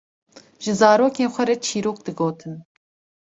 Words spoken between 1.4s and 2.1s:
re çîrok